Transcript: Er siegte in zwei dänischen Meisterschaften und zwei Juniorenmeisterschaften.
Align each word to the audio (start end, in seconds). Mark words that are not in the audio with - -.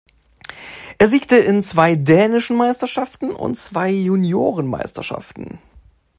Er 0.97 1.07
siegte 1.07 1.37
in 1.37 1.61
zwei 1.61 1.93
dänischen 1.95 2.57
Meisterschaften 2.57 3.29
und 3.29 3.53
zwei 3.55 3.91
Juniorenmeisterschaften. 3.91 5.59